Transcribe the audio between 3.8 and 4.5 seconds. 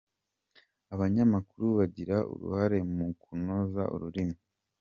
ururimi.